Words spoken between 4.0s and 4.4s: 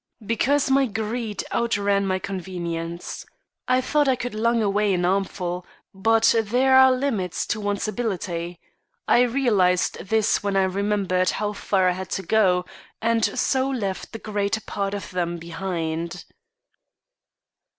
I could